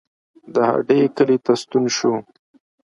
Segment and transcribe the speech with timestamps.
[0.53, 2.13] د هډې کلي ته ستون شو.